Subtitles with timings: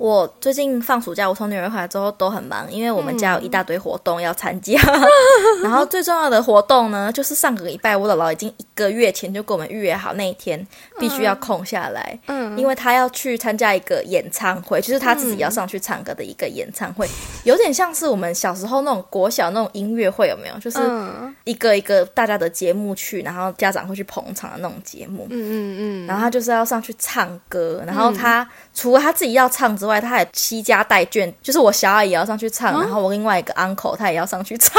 [0.00, 4.80] 我最近放暑假，我从纽约回来之后都很忙，因为我们家有一大堆活动要参加。
[5.62, 10.66] 然后最重要的活动呢，就是上个礼拜我姥姥已经一个月前就跟我们预约好那一天
[10.98, 12.58] 必须要空下来，嗯。
[12.58, 17.06] 因为她要去参加一个演唱会，就是她自己要上去唱歌的一个演唱会，
[17.44, 20.58] 有点像是我们小时候那种国小那种音乐会，有没有？
[20.58, 21.36] 就是嗯。
[21.44, 25.26] 一个一个大家的节目去，然后家长会去捧场的那种节目。
[25.28, 28.48] 嗯嗯嗯，然后她就是要上去唱歌，然后他、
[28.80, 34.72] 除了他自己要唱之外，他还惜家带眷，就是我小阿姨也要上去唱，然后我另外一个 uncle 他也要上去唱，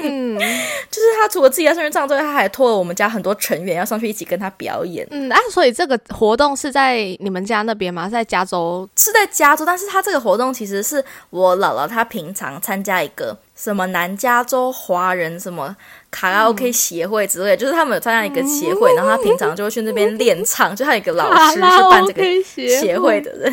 [0.00, 0.38] 嗯
[0.88, 5.04] 就是他除了自己要上去唱之外，他还托了我们家很多成员要上去一起跟他表演。
[5.10, 8.04] 嗯啊，所以这个活动是在你们家那边吗？
[8.04, 8.88] 是在加州？
[8.94, 15.76] 是在加州，但是他这个活动其实是我姥姥她平常参加一个什么南加州华人什么
[16.12, 23.52] 卡拉 OK 协会之类的，就是他们有参加一个协会，然后他平常就会去那边练唱，就他有一个老师是办这个协会的人，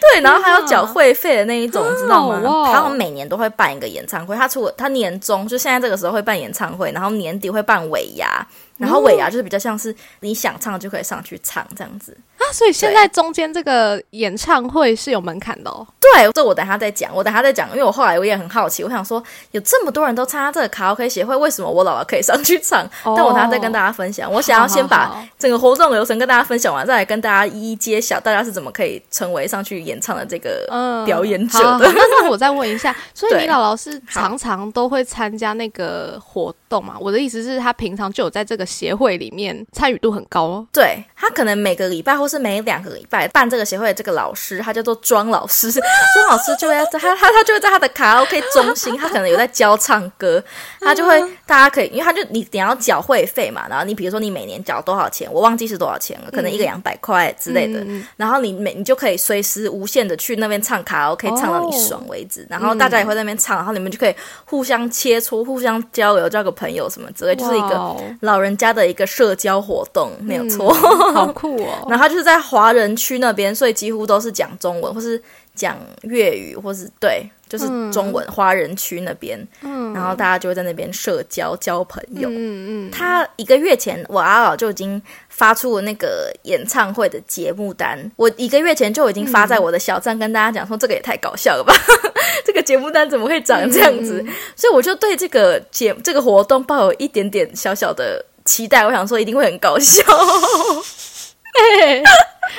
[0.00, 2.40] 对，然后还要缴会费的那一种，知道吗？
[2.40, 8.44] 哇他们每年都会办一个演唱会，他除了他年终就现在这个时候会办演唱会，然后年底会办尾牙。
[8.84, 15.86] 然后尾牙就是比较像是你想唱就可以上去唱这样子，啊，所以现在中间这个演唱会是有门槛的哦。
[16.00, 22.84] 对，这我等下再讲，我等下再讲，因为我后来我也很好奇，我想说有这么多人都参加这个卡拉 OK 协会，为什么我姥姥可以上去唱？
[23.04, 24.30] 哦 但我等下再跟大家分享。
[24.30, 31.90] 我想要先把整个活动流程跟大家分享完，再来跟大家一一揭晓大家是怎么可以成为上去演唱的这个嗯表演者的。
[31.92, 36.96] 那那我再问一下，所以你姥姥是常常都会参加那个活动吗？
[37.00, 40.66] 我的意思是，她平常就有在这个协会里面参与度很高哦。
[40.72, 50.42] 对他可能每个礼拜或是每两个礼拜办这个协会的这个老师，他叫做庄老师， 庄老师就会在他他他就会在他的卡拉 OK 中心，他可能有在教唱歌，
[50.80, 64.14] 他就会大家可以，因为他就你你要缴会费嘛，然后你比如说你每年缴多少钱，我忘记是多少钱了，可能一个两百块之类的，嗯然后你每你就可以随时无限的去那边唱卡拉 OK，唱到你爽为止，然后大家也会在那边唱，然后你们就可以
[64.44, 70.72] 互相切磋、互相交流、交个朋友什么之类，就是一个老人家的一个社交活动，没有错。
[70.72, 71.86] 好酷哦。
[71.88, 75.20] 然后他就是在华人区那边，所以几乎都是讲中文，或是
[75.54, 79.38] 讲粤语，或是对，就是中文、华人区那边。
[79.62, 82.28] 嗯，然后大家就会在那边社交、交朋友。
[82.28, 88.10] 嗯嗯，他一个月前，我阿老就已经发出了那个演唱会的节目单。
[88.16, 91.74] 我一个月前就已经发在我的小站，跟大家讲说，这个也太搞笑了吧！
[92.44, 94.24] 这个节目单怎么会长这样子？
[94.56, 98.84] 所以我就对这个节这个活动抱有一点点小小的期待。
[98.84, 100.02] 我想说，一定会很搞笑。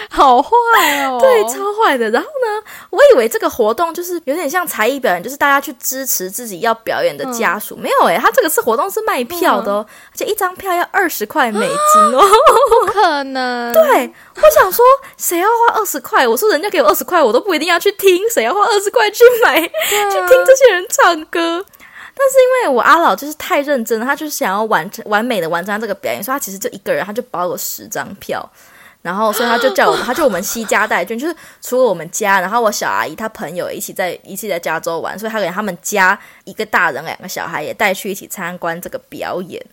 [0.10, 0.50] 好坏
[1.04, 1.18] 哦。
[1.20, 2.10] 对，超坏的。
[2.10, 7.76] 然后呢，我以为这个活动就是有点像才艺表演，就是大家去支持自己要表演的家属。
[7.76, 12.22] 没有诶、他这个是活动是卖票的哦，而且一张票要二十块美金哦。
[12.86, 13.72] 不可能。
[13.74, 14.84] 对，我想说，
[15.18, 16.28] 谁要花二十块？
[16.28, 19.70] 我说人家给我二十块，我都不一定要去听，谁要花二十块去买、去
[20.28, 21.66] 听这些人唱歌？
[22.18, 28.50] 但是因为我阿老就是太认真了，他就是想要完成完美的完成他这个表演，所以他其实就一个人，他就包了十张票。
[29.02, 39.64] 然后，所以他就叫我， 他就我们惜家带眷，就是除了我们家，然后我小阿姨她朋友一起在一起在加州玩，所以他给他们家一个大人两个小孩也带去一起参观这个表演，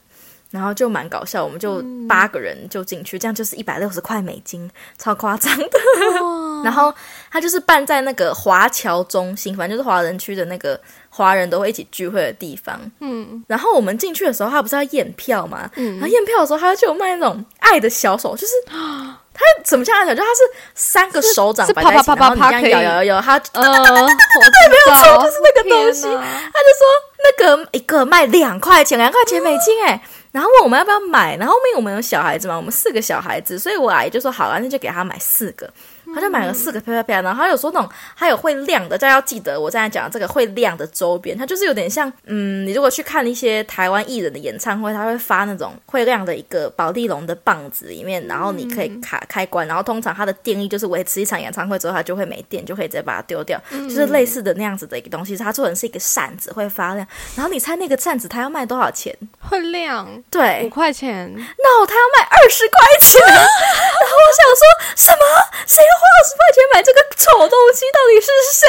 [0.53, 5.71] 然后就蛮搞笑，我们就八个人就进去，这样就是一百六十块美金，超夸张的。
[6.63, 6.95] 然后
[7.31, 12.79] 他就是办在那个华侨中心，反正就是华人区的那个华人都会一起聚会的地方。
[13.01, 15.69] 嗯，然后我们进去的时候，他不是要验票吗？
[15.75, 20.41] 然后验票的时候，他就有卖那种爱的小手，就是 他怎么像爱的小手，就他是
[20.75, 26.87] 三个手掌是摆在一起，啪啪啪啪然后你这样摇摇摇摇，他对， 没有错，就是那个东西他就说
[27.25, 30.01] 那个一个卖两块钱，两块钱美金哎。
[30.33, 35.71] 然后问我们要不要买，然后因为我们有小孩子嘛，我们四个小孩子，所以我阿姨就说好啊，那就给他买四个。
[36.15, 57.07] 他就买了四个啪啪啪，然后他有说那种还有会亮的，大家要记得我刚才讲的这个会亮的周边，它就是有点像，嗯，你如果去看一些台湾艺人的演唱会，他会发那种会亮的一个宝丽龙的棒子里面，然后你可以卡开关，然后通常它的电力就是维持一场演唱会之后，它就会没电，就可以直接把它丢掉，就是类似的那样子的一个东西，它做成是一个扇子会发亮，
[57.37, 59.17] 然后你猜那个扇子它要卖多少钱？
[59.41, 60.63] 会亮对。
[60.65, 64.63] 五，块钱，no，他要卖二十块钱， 然后我想说
[64.97, 65.23] 什么？
[65.67, 67.85] 谁要花二十块钱买这个丑东西？
[67.93, 68.67] 到底是谁？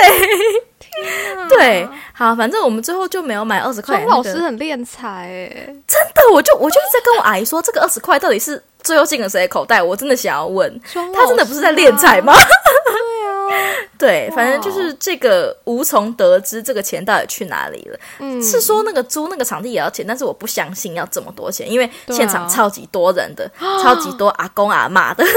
[1.49, 4.29] 对，好，反正我们最后就没有买二十块、庄那个。
[4.29, 9.81] 老师很练财哎，真的，我就我就一直在跟我阿姨说，这个二十块到底是最后进了谁的口袋？
[9.81, 12.33] 我真的想要问，庄他真的不是在老师啊敛财吗？
[12.35, 13.59] 对啊，
[13.97, 17.99] 对，反正就是这个无从得知这个钱到底去哪里了。
[18.19, 23.49] 嗯，是说那个租那个场地也要钱，但是我不相信要这么多钱，因为现场超级多人的，
[23.81, 25.25] 超级多阿公阿妈的。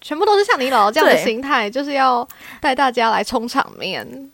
[0.00, 2.26] 哇，全部都是像你姥姥这样的心态，就是要
[2.60, 4.30] 带大家来充场面。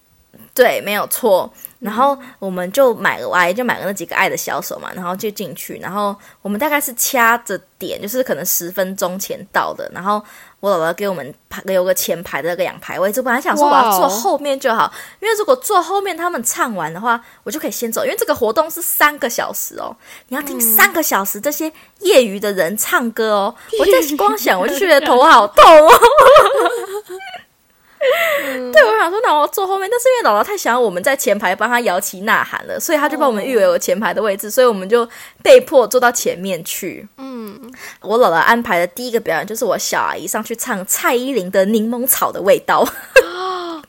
[0.55, 1.53] 对，没有错。
[1.81, 9.91] 然后我们就买了，就买了那几个爱的小手嘛，然后就进去，然后我们大概是掐着点，就是可能十分钟前到的。
[9.93, 10.23] 然后
[10.67, 19.95] 我姥姥给我们排留个前排的那个两排位置，本来想说我要坐后面就好，因为如果坐后面他们唱完的话，我就可以先走，因为这个活动是三个小时哦，
[20.29, 25.93] 你要听三个小时这些业余的人唱歌哦，我在光想我就觉得头好痛哦。
[28.73, 35.09] 对，我想说，那我要坐后面，但是因为姥姥太想要我们在前排帮她摇旗呐喊了，所以她就把我们预留了前排的位置，所以我们就
[35.43, 37.07] 被迫坐到前面去。
[37.19, 37.59] 嗯，
[38.03, 42.85] 我姥姥安排的第一个表演就是我小阿姨上去唱蔡依林的《柠檬草的味道》，
[43.25, 43.83] 哇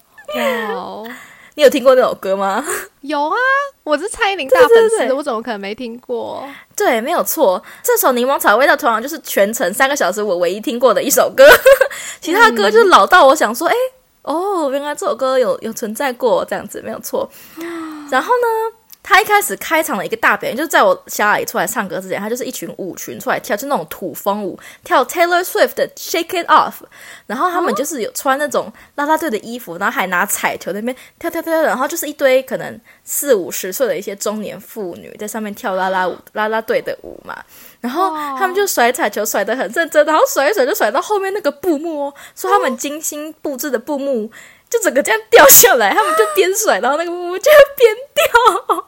[0.73, 1.07] 哦，
[1.55, 2.63] 你有听过那首歌吗？
[3.01, 3.35] 有啊，
[3.83, 6.45] 我是蔡依林大粉丝，对对对我怎么可能没听过？
[6.75, 11.47] 对，没有错，这首《柠檬草的味道》同样就是全程三个小时我唯一听过的一首歌，
[12.19, 13.73] 其他歌就是老到我想说，哎、
[14.27, 17.29] 哦，原来这首歌有有存在过，这样子没有错。
[18.11, 26.73] 然后呢，他一开始开场的一个大表演，就是在我小阿姨出来唱歌之前，他就是一群舞群出来跳，就那种土风舞，跳 Taylor Swift 的 Shake It Off。
[27.25, 37.41] 然后他们就是有穿那种啦啦队的衣服，然后还拿彩球在那边跳跳跳跳，然后就是一堆可能四五十岁的一些中年妇女在上面跳啦啦舞啦啦队的舞嘛。
[37.81, 44.29] 然后他们就甩彩球甩得很认真，然后甩一甩就甩到后面那个布幕哦，说他们精心布置的布幕
[44.69, 48.85] 就整个这样掉下来，他们就边甩，然后那个布幕就边掉。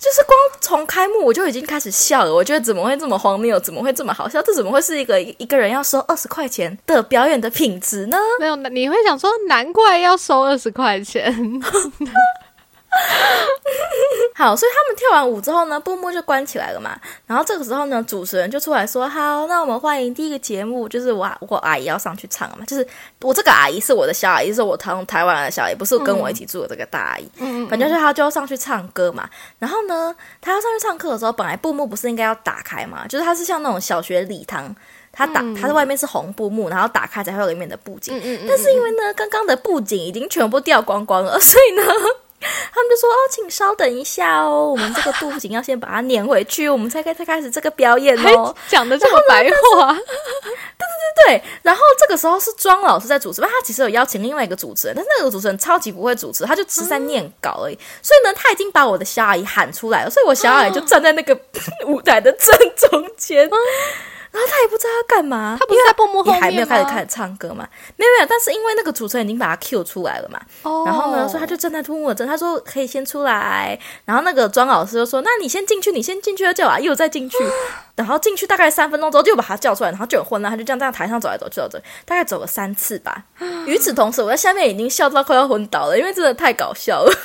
[0.00, 4.40] 就是光从开幕我就已经开始笑了，我觉得怎么会这么荒谬，怎么会这么好笑？
[4.40, 8.16] 这怎么会是一个一个人要收二十块钱的表演的品质呢？
[8.40, 11.30] 没有，你会想说，难怪要收二十块钱。
[14.34, 16.98] 好，所以他们跳完舞之后呢，布幕就关起来了嘛。
[17.26, 22.64] 然后这个时候呢，主持人就出来说：“好，那我们欢迎第一个节目，就是我我阿姨要上去唱了嘛。
[22.64, 22.86] 就是
[23.20, 27.30] 我这个阿姨是我的小阿姨，是我从台湾来的小阿姨，不是跟我一起住的这个大阿姨。
[27.36, 29.28] 嗯反正就是她就要上去唱歌嘛。
[29.58, 33.06] 然后呢，她要上去唱歌的时候，本来布幕不是应该要打开嘛？
[33.06, 34.74] 就是它是像那种小学礼堂，
[35.12, 38.16] 它打它的外面是红布幕，然后打开才会有里面的布景。
[38.16, 41.82] 嗯嗯但是因为呢，刚刚的布景已经全部掉光光了，所以呢，
[42.72, 48.54] 他们就说：“哦，请稍等一下哦，我们这个布景要先把它粘回去，我们才可以再开始这个表演还哦。
[48.66, 50.86] 讲的这么白话，” 对
[51.26, 57.78] 对对，然后这个时候是庄老师在主持，他其实有邀请另外一个主持人，但是那个主持人超级不会主持，他就只是在念稿而已。
[58.02, 61.38] 所以呢，他已经把我的小阿姨喊出来了，所以我小阿姨就站在那个
[61.86, 62.56] 舞台的正
[62.90, 63.50] 中间。
[64.32, 66.46] 然后他也不知道要干嘛，他不是在蹦蹦后面吗？
[66.46, 67.68] 也还没有开始开始唱歌嘛？
[67.96, 77.36] 没有没有，但是因为那个主持人已经把他 Q 出来了嘛，哦然后呢，所以他就站在突幕的正，他说可以先出来，然后那个庄老师就说，那你先进去，你先进去，就叫阿又再进去，
[77.96, 83.24] 然后进去大概三分钟之后就把他叫出来，然后就很混乱，他就这样在台上走来走去走走，大概走了三次吧。
[83.66, 87.12] 与此同时，我在下面已经笑到快要昏倒了，因为真的太搞笑了。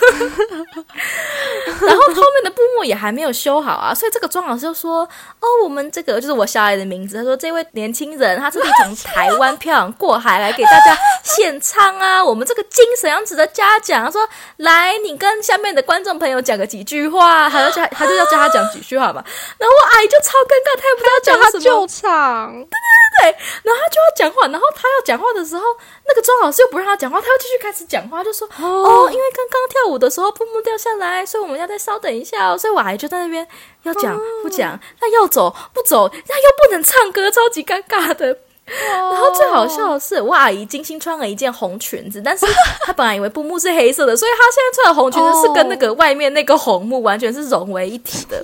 [1.81, 5.01] 然后后面的布幕也还没有修好啊，所以这个庄老师就说
[5.39, 14.21] ：“哦，我们这个就是我小爱的名字。”他说：“这位年轻人，他特地从台湾漂洋过海来给大家献唱啊，我们这个精神要值得嘉奖。”他说
[14.57, 19.23] ：“来，你跟下面的观众朋友讲个几句话。”他要叫他就要叫他讲几句话嘛。
[19.57, 21.63] 然后我阿姨就超尴尬，他也不知道讲什么。
[21.65, 25.63] 救场，对对对，然后他就要讲话，然后他要讲话的时候，
[26.05, 33.47] 那个庄老师又不让他讲话，他又继续开始讲话，就说：“哦，因为刚刚跳舞的时候布幕掉下来，所以我们要再稍等一下哦。”所以我阿姨就在那边
[33.85, 38.37] 要讲不讲，那要走不走，那又不能唱歌，超级尴尬的。
[38.65, 42.47] 然后最好笑的是，我阿姨精心穿了一件红裙子，但是
[42.83, 48.43] 她本来以为布幕是黑色的，所以她现在穿的红裙子是跟那个外面那个红幕完全是融为一体的。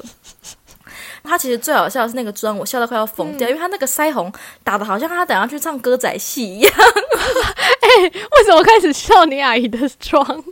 [1.23, 4.31] 她其实最好笑的是那个妆，我笑到快要疯掉，因为她那个腮红
[4.63, 6.73] 打的好像她等下去唱歌仔戏一样。
[8.37, 10.43] 为什么开始笑你阿姨的妆？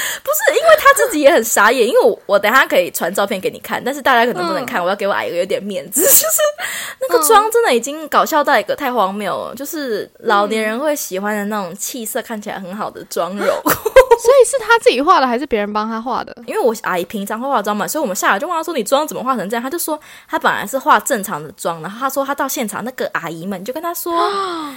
[0.22, 6.38] 不是，因为他自己也很傻眼，因为我我等下可以传照片给你看，但是大家可能不能看，我要给我阿姨有点面子，就是
[7.00, 13.46] 那个妆真的已经搞笑到一个太荒谬了，就是老年人会喜欢的那种气色看起来很好的妆容。
[14.22, 16.32] 所以是他自己画的，还是别人帮他画的？
[16.46, 19.98] 因为我阿姨平常会化妆嘛，所以我们下来就问她说：“你妆怎么画成这样？”她就说
[20.28, 24.12] 她本来是画正常的妆，然后她说她到现场那个阿姨们就跟她说：“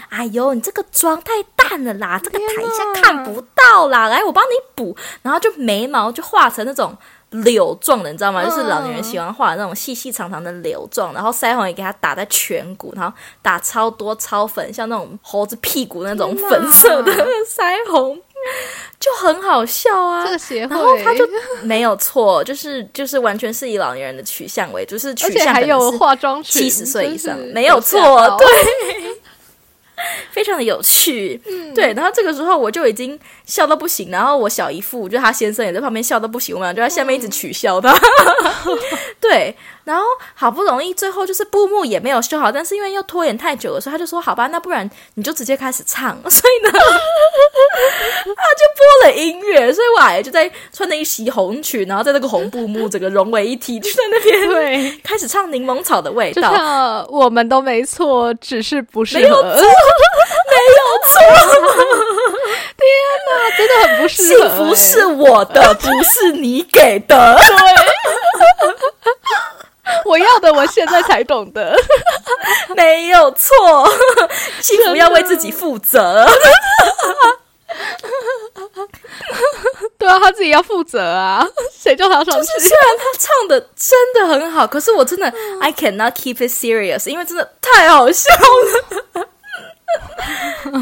[0.10, 6.98] 哎呦，你这个妆太淡了啦，这个台下看不到啦，来我帮你补。”然后就眉毛就画成那种
[7.30, 8.42] 柳状的，你知道吗？
[8.44, 17.12] 嗯就是老年人喜欢画的那种细细长长的柳状，然后腮红也给它打在颧骨，然后打超多超粉，像那种猴子屁股那种粉色的
[17.46, 18.20] 腮红，
[19.00, 20.32] 就很好笑啊这。
[20.32, 21.28] 个协会，然后他就
[21.64, 28.48] 没有错，就是就是完全是以老年人的取向为主，就是取而且还有化妆，七十岁以上没有错对
[30.32, 31.40] 非常的有趣。
[31.74, 37.98] 对，然后这个时候我就已经笑到不行，然后我小姨父就他先生也在旁边笑到不行，我们俩就在下面一直取笑他。
[39.22, 46.20] 对，然后好不容易最后就是布幕也没有修好，但是因为又拖延太久了，所以他就说好吧，那不然你就直接开始唱。
[46.30, 46.80] 所以呢， 他
[48.28, 57.06] 就播了音乐，所以我阿姨就在穿着一袭红裙，然后在那个红布幕整个融为一体，就在那边对，开始唱柠檬草的味道。
[57.10, 61.22] 我们都没错，只是不适没有错，没有错。
[62.76, 62.86] 天
[63.28, 63.32] 哪。
[63.56, 67.40] 真的很不适合、幸福是我的，不是你给的。
[70.06, 71.76] 我要的，我现在才懂得。
[72.76, 73.54] 没有错，
[74.62, 76.26] 幸福要为自己负责。
[79.98, 81.46] 对啊，他自己要负责啊，
[81.78, 82.48] 谁叫他上去？
[82.60, 85.28] 虽然他唱的真的很好，可是我真的
[85.62, 88.30] I cannot keep it serious，因为真的太好笑
[89.16, 89.28] 了。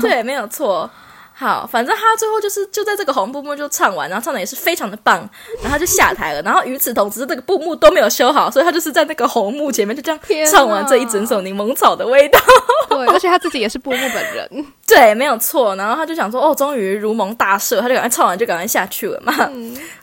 [0.01, 0.89] 对，没有错。
[1.35, 5.17] 好，反正他最后就是就在这个红布幕就唱完，然后唱的也是非常的棒，
[5.61, 6.41] 然后他就下台了。
[6.43, 10.19] 然后与此同时，这个布幕都没有修好，所以他就是在那个红幕前面就这样
[10.51, 12.39] 唱完这一整首柠檬草的味道。
[12.87, 14.65] 对，而且他自己也是布幕本人。
[14.85, 15.75] 对，没有错。
[15.75, 19.33] 然后他就想说，哦，终于如蒙大赦，他就赶快唱完就赶快下去了嘛。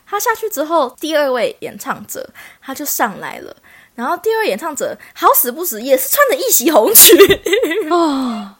[0.05, 2.29] 他下去之后，第二位演唱者
[2.61, 3.55] 他就上来了。
[3.95, 7.17] 然后第二位演唱者好死不死也是穿着一袭红裙，
[7.91, 8.55] 哦，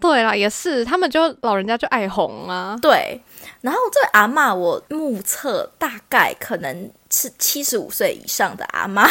[0.00, 2.76] 对啦，也是，他们就老人家就爱红啊。
[2.80, 3.20] 对。
[3.62, 9.08] 然后这位阿嬷，我目测大概可能是七十五岁以上的阿嬷，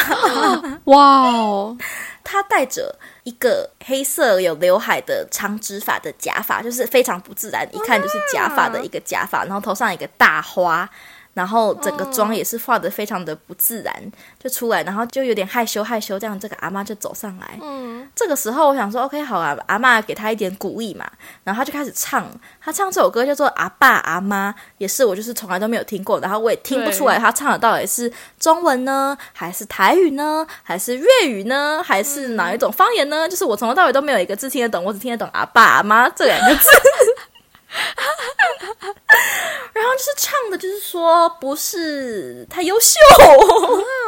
[0.84, 1.76] 哇哦，
[2.24, 10.88] 她戴着一个黑色有刘海的长直发的假发，就是非常不自然，一看就是假发的一个假发，然后头上一个大花。
[11.34, 13.94] 然后整个妆也是画的非常的不自然，
[14.42, 17.58] 就出来，然后就有点害羞害羞，这样这个阿妈就走上来。
[17.62, 21.10] 嗯，这个时候我想说，OK，好啊，阿妈给他一点鼓励嘛，
[21.44, 22.30] 然后他就开始唱，
[22.62, 33.28] 他唱这首歌叫做《阿爸阿妈》，也是我就是从来都没有听过，然后我也听不出来他唱的到底是中文呢，还是台语呢，还是粤语呢，还是哪一种方言呢？
[33.28, 36.70] 就是我从头到尾都没有一个字听得懂，我只听得懂“阿爸阿妈”这两个字。
[40.04, 43.00] 是唱的，就是说不是太优秀，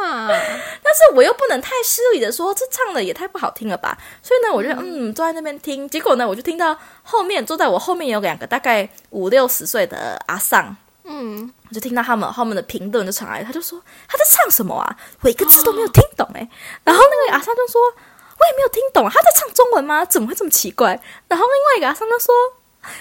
[0.04, 0.28] 啊，
[0.84, 5.06] 但是我又不能太失礼的说这唱的也太不好听了吧，所以呢，我就嗯。
[5.16, 16.46] 坐在那边听，结果呢，我就听到后面坐在我后面有两个大概五六十岁的阿桑，嗯，我就听到他们后面的评论就传来，他就说他在唱什么啊，我一个字都没有听懂哎、
[16.84, 20.04] 然后那个阿桑就说我也没有听懂啊，他在唱中文吗？
[20.04, 21.00] 怎么会这么奇怪？
[21.28, 22.34] 然后另外一个阿桑就说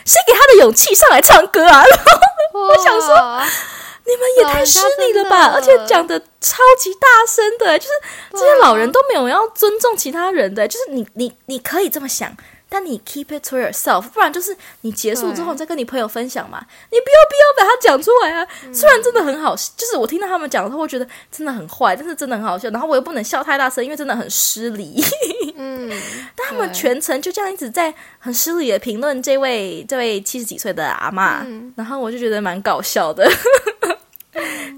[0.06, 1.84] 谁给他的勇气上来唱歌啊？
[1.84, 2.06] 然 后
[2.56, 3.16] 我想说
[4.06, 5.52] 你们也太失礼了吧！
[5.54, 7.92] 而且讲的超级大声的，就是
[8.32, 12.36] 这些老人都没有要尊重其他人的，就是你你你可以这么想，
[12.68, 18.48] 但你 keep it to yourself，不然就是你结束之后再跟你朋友分享嘛，你不要必要把它讲出来啊！
[18.74, 25.04] 虽然真的很好，就是我听到他们讲的时候，会觉得真的很坏，但是真的很好笑，然后我又不能笑太大声，因为真的很失礼。
[25.56, 25.90] 嗯，
[26.36, 33.30] 但他们全程就这样一直在很失礼的评论这位这位七十几岁的阿嬷，嗯然后我就觉得蛮搞笑的。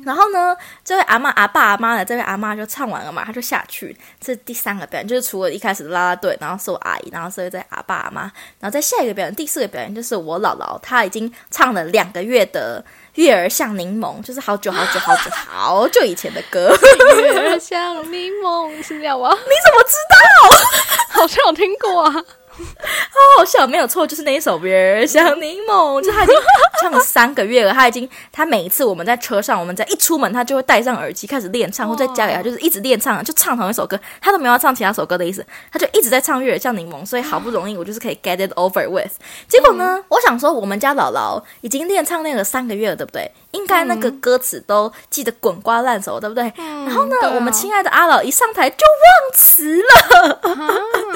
[0.08, 3.96] 然后呢，这位阿妈阿爸阿妈的，这位阿妈就唱完了嘛，她就下去。
[4.22, 8.22] 这是第三个表演，就是除了一开始的啦啦队，然后是我阿姨，然后是在阿爸阿妈，
[8.60, 12.82] 然后在下一个表演，第四个表演就是我姥姥，她已经唱了两个月的
[13.22, 16.74] 《月儿像柠檬》，就是好久好久好久好久以前的歌。
[17.20, 19.30] 月儿像柠檬是这样吗？
[19.36, 21.22] 你怎么知道？
[21.22, 22.24] 好像有听过啊。
[22.78, 26.36] 好好笑，没有错，就是那一首《月儿像柠檬》，就他已经
[26.82, 27.74] 唱了三个月了。
[27.74, 37.02] 他已经，他每一次我们在车上，我们在一出门，他就会戴上耳机开始练唱，或在家里啊就是一直练唱，就唱同一首歌，他都没有要唱其他首歌的意思，他就一直在唱《月儿像柠檬》。
[37.06, 39.14] 所以好不容易我就是可以 get it over with。
[39.48, 43.32] 结果呢，我想说，我们家姥姥已经练唱练了三个月了，对不对？
[43.52, 46.52] 应该那个歌词都记得滚瓜烂熟，对不对？
[46.58, 50.40] 然后呢，啊我们亲爱的阿老一上台就忘词了。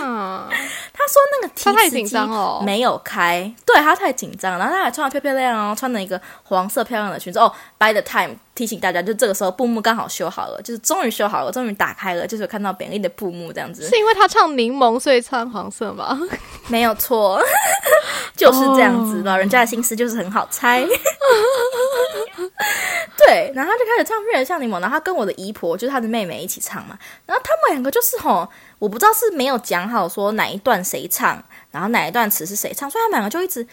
[0.01, 0.49] 啊，
[0.93, 7.51] 他说那个提他太词机紧张了哦没有开，对他太紧张，然后他还穿的漂漂亮亮哦，穿了一个黄色漂亮的裙子哦。
[7.79, 16.19] By the time 提醒大家，就这个时候布幕刚好修好了，就是终于修好了，终于打开了，就是有看到扁利的布幕这样子是，因为他唱柠檬所以穿黄色吗？
[16.67, 17.41] 没有错，
[18.35, 19.19] 就是这样子。
[19.19, 20.85] 哦老人家的心思就是很好猜。
[23.25, 28.49] 对，然后他就开始唱《月儿像柠檬》，然后他跟我的姨婆就是他的妹妹一起唱嘛，然后他们两个就是吼，
[28.79, 33.65] 我不知道是没有讲好说哪一段谁唱，然后哪一段词是谁唱，所以他们两个就一直。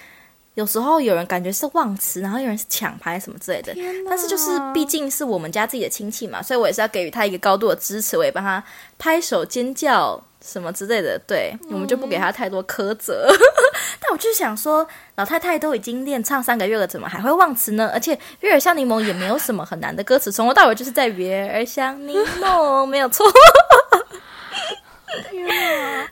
[0.58, 3.72] 有时候有人感觉是忘词，然后有人是抢拍什么之类的，
[4.08, 8.60] 但是就是毕竟是我们家自己的亲戚嘛，所以我也是要给予他一个高度的支持，我也帮他
[8.98, 11.16] 拍手尖叫什么之类的。
[11.28, 13.28] 对我们就不给他太多苛责。
[14.02, 14.84] 但我就是想说，
[15.14, 17.88] 老太太都已经练唱三个月了，怎么还会忘词呢？
[17.94, 23.24] 而且《月儿像柠檬》也没有什么很难的歌词，从头到尾就是在“月儿像柠檬”，没有错。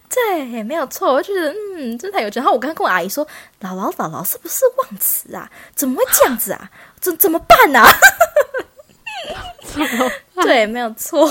[0.08, 2.38] 对，没有错，我就觉得嗯，真太有趣。
[2.38, 3.26] 然后我刚刚跟我阿姨说，
[3.60, 5.50] 姥姥姥姥是不是忘词啊？
[5.74, 6.70] 怎么会这样子啊？
[7.00, 7.82] 怎怎么办呢？
[10.42, 11.28] 对，没有错。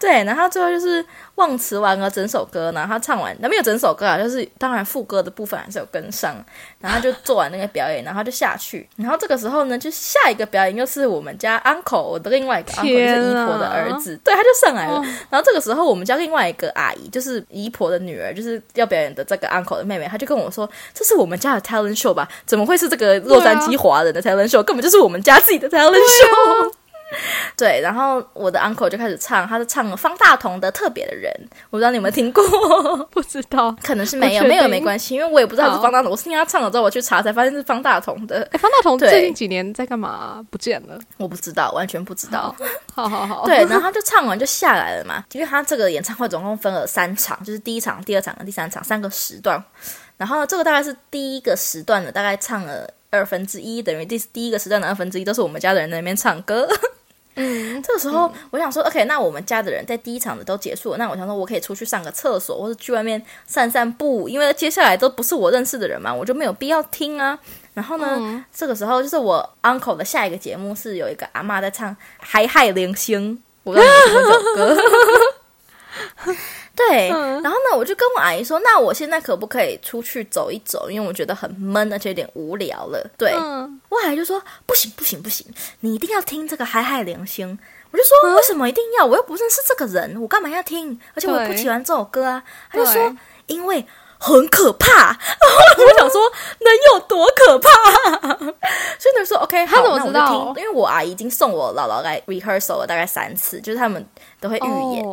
[0.00, 6.36] 对，然后最后就是忘词完了整首歌，然后他唱完，那没有整首歌啊，就是当然副歌的部分还是有跟上，
[6.80, 22.28] 然后就做完那个表演，然后就下去，然后这个时候呢，就下一个表演又是我们家 uncle 我的另外一个 uncle 就是姨婆的儿子，对，他就上来了，然后这个时候我们家另外一个阿姨就是姨婆的女儿，就是要表演的这个 uncle 的妹妹，她就跟我说，这是我们家的 talent show 吧？
[22.46, 24.62] 怎么会是这个洛杉矶华人的 talent show？
[24.62, 26.72] 根本就是我们家自己的 talent show。
[27.56, 31.32] 对，然后我的 uncle 就开始唱，他是唱了方大同的《特别的人》，
[31.70, 32.42] 我不知道你有没有听过，
[33.10, 38.46] 不知道，可能是没有，没有没关系，因为我也不知道是方大同，我是听他唱了之后我去查才发现是方大同的。
[38.52, 40.44] 哎，方大同 最近几年在干嘛？
[40.50, 42.54] 不见了，我不知道，完全不知道。
[42.94, 49.62] 好好好，对，然后他就唱完就下来了嘛，因为他这个演唱会总共分了三场，就是第一场、第二场跟第三场三个时段，
[50.16, 56.68] 然后这个大概是第一个时段的，大概唱了二分之一，等于第第一个时段的二分之一都是我们家的人在那边唱歌。
[57.40, 67.38] 嗯，这个时候我想说，OK，那我们家的人在第一场的都结束了，那我想说，我可以出去上个厕所，或者去外面散散步，因为接下来都不是我认识的人嘛，我就没有必要听啊。
[67.74, 74.76] 然后呢，这个时候就是我 uncle 的下一个节目是有一个阿妈在唱《海海零星》，我不知道你听这首歌。
[76.78, 80.88] 对，然后呢，我就跟我阿姨说，那我现在可不可以出去走一走？
[80.88, 83.04] 因为我觉得很闷，而且有点无聊了。
[83.16, 85.44] 对，我阿姨就说不行不行不行，
[85.80, 87.46] 你一定要听这个《海海良心》。
[87.90, 89.04] 我就说为什么一定要？
[89.04, 90.98] 我又不认识这个人，我干嘛要听？
[91.14, 92.42] 而且我不喜欢这首歌啊。
[92.70, 93.84] 他就说因为。
[94.20, 95.16] 很可怕，然
[95.78, 96.20] 后我想说
[96.58, 98.36] 能有多可怕？
[98.98, 104.04] 所以呢说 OK，好，那我就听，因为我阿姨已经送我姥姥来 rehearsal 了大概三次，就是他们
[104.40, 105.04] 都会预演，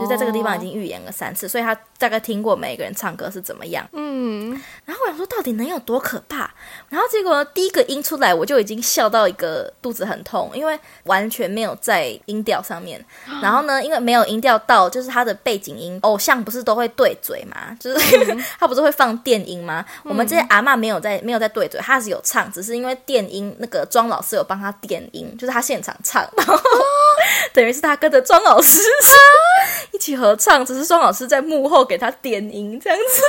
[0.00, 3.86] 就在这个地方已经预演了三次，所以他大概听过每一个人唱歌是怎么样。
[3.92, 4.50] 嗯，
[4.84, 6.50] 然后我想说到底能有多可怕？
[6.88, 13.04] 然后结果第一个音出来，我就已经笑到一个肚子很痛，因为完全没有在音调上面。
[13.42, 18.18] 然后呢，因为没有音调到，就是他的背景音，偶像不是都会对嘴嘛， 就是。
[18.58, 19.84] 他不是会放电音吗？
[20.02, 26.58] 我们这些阿妈没有在没有在对嘴，他是有唱，只是因为电音那个庄老师有帮他电音，就是他现场唱，然后
[27.52, 28.67] 等于是他跟着庄老师
[29.92, 33.22] 一起合唱，只是庄老师在幕后给他点音这样子。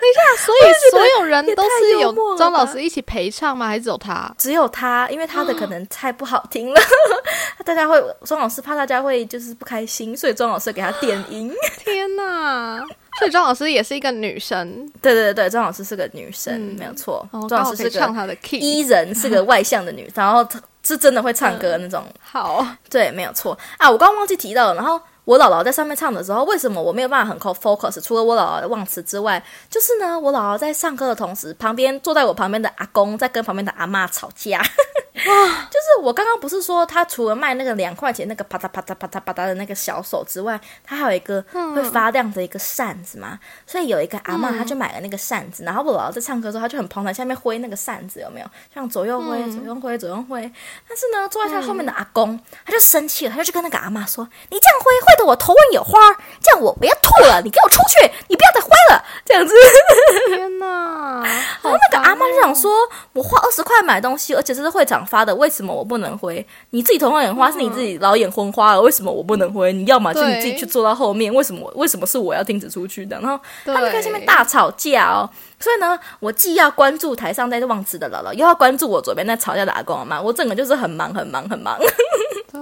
[0.00, 3.66] 等一下，所以所有人都是有庄老师一起陪唱吗？
[3.68, 4.34] 还是只有他？
[4.38, 6.80] 只有他，因为他的可能太不好听了，
[7.64, 11.52] 大家会庄老师怕大家会就是不开心，所以庄老师给他点音。
[11.84, 12.82] 天哪！
[13.18, 17.28] 所以庄老师也是一个女生，对对对庄老师是个女生，没有错。
[17.48, 20.46] 庄老师是唱他的 key，伊人是个外向的女，然后
[20.82, 22.04] 是真的会唱歌那种。
[22.20, 23.90] 好，对，没有错啊。
[23.90, 28.02] 我刚刚忘记提到了，然后我姥姥在上面唱的时候，为什么我没有办法很 focus？
[28.02, 34.58] 除了我姥姥的忘词之外，就是呢，我姥姥在唱歌的同时，旁边坐在我旁边的阿公在跟旁边的阿妈吵架。
[34.58, 35.46] 哇！
[35.70, 43.38] 就是我刚刚不是说，他除了卖那个两块钱那个啪嗒啪嗒啪嗒啪嗒的那个小手之外，他还有一个会发亮的一个扇子嘛？
[43.64, 48.46] 所以有一个阿妈，他就买了那个扇子，然后我姥姥在唱歌的时候，他就很捧在下面挥那个扇子，有没有？
[48.74, 50.40] 像左右挥，左右挥，左右挥。
[50.88, 55.98] 但是呢，坐在他后面的阿公，他就生气了，他就去跟那个阿妈说：“你这样挥，挥得我头晕眼花，
[56.40, 59.54] 这样我不要吐了，你给我出去，你不要再挥了。”这样子。
[60.28, 61.22] 天哪！
[61.62, 62.70] 然后那个阿妈就想说
[63.12, 66.46] ：“我花二十块买东西，而且这是会长。”发的为什么我不能回？
[66.70, 69.72] 你自己头昏眼花是你自己老眼昏花了，为什么我不能回？
[69.72, 73.18] 你要么就你自己去坐到后面，为什么为什么是我要停止出去的？
[73.20, 75.28] 然后他们在下面大吵架哦，
[75.58, 81.76] 所以呢，我既要关注台上在忘词的姥姥，又要关注我左边在吵架的阿公阿妈，我整个就是很忙很忙很忙。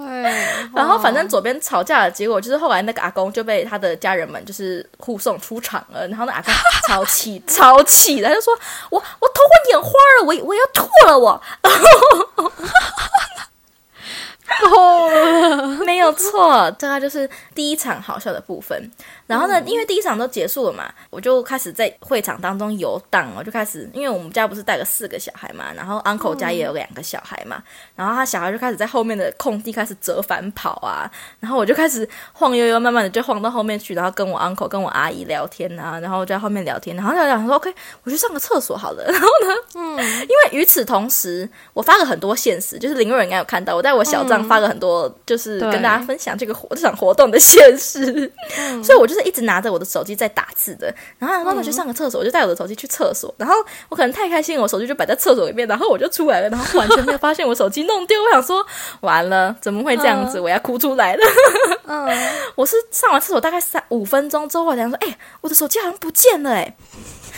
[0.09, 0.23] 对，
[0.75, 6.51] 然后反正左边吵架的结果就是后来那个阿公就被他的家人们就是护送出场了，然后那阿公
[6.89, 8.55] 超气超气的，他就说
[8.89, 11.43] 我我头昏眼花了，我我要吐了我。
[14.75, 18.91] 哦， 没有错，这个就是第一场好笑的部分。
[19.29, 27.63] 然后呢，因为第一场都结束了嘛，我就开始在会场当中游荡，我就开始，因为我们家不是带了四个小孩嘛，然后 uncle 家也有两个小孩嘛，
[27.95, 31.09] 然后他小孩就开始在后面的空地开始折返跑啊，
[31.41, 37.71] 然后我就开始晃悠悠，慢慢的就晃到后面去，然后跟我 uncle 跟我阿姨聊天啊，然后就在后面聊天，然后聊聊说 OK，
[38.05, 48.33] 我去上个厕所好了， 然后呢，嗯，因为与此同时，我发了很多现实，就是林瑞应该有看到，我在我小账发了很多，就是跟大家分享这个活这场活动的现实，
[48.83, 53.55] 所以我就是一直拿着我的手机在打字的，然后然后我去上个厕所，我就带我的手机去厕所，然后
[53.89, 58.65] 我可能太开心，我手机就摆在厕所里面，然后我就出来了，然后完全没有发现我手机弄丢，我想说
[59.01, 60.39] 完了，怎么会这样子？
[60.41, 61.23] 我要哭出来了。
[61.87, 62.09] 嗯，
[62.55, 66.77] 我是上完厕所大概三五分钟之后，我想说，哎、我的手机好像不见了、哎。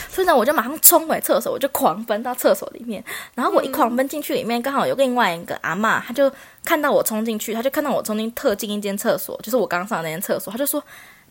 [0.09, 3.03] 所以呢，我就马上冲回厕所，我就狂奔到厕所里面。
[3.35, 6.31] 然后我一狂奔进去里面，刚好有另外一个阿嬷，她就
[6.65, 10.83] 看到我冲进去，她就看到我冲进特进一间厕所，就是我刚上的那间厕所，她就说：“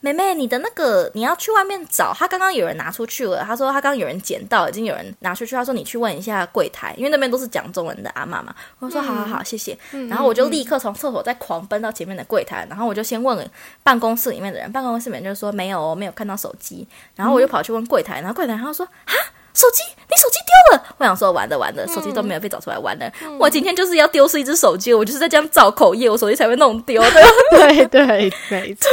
[0.01, 3.43] 妹妹，你的那个你要去外面找，他刚刚有人拿出去了。
[3.43, 5.55] 他说他刚刚有人捡到，已经有人拿出去。
[5.55, 8.55] 他说你去问一下柜台，因为那边都是讲中文的阿妈嘛。
[8.79, 9.77] 我说好好好，谢谢。
[10.09, 13.45] 然后我就立刻从厕所再狂奔到前面的柜台，然后我就先问了
[13.83, 16.87] 办公室里面的人，办公室里面就说没有哦，没有看到手机。
[17.15, 19.13] 然后我就跑去问柜台，然后柜台他说啊。
[19.51, 20.37] 手机，你手机
[20.71, 20.95] 丢了！
[20.99, 23.11] 我想说，完了完了，手机都没有被找出来，完了！
[23.37, 27.11] 我今天就是要丢失一只手机，我就是在这样造口业，我手机才会弄丢 的。
[27.51, 28.89] 对 对，没错。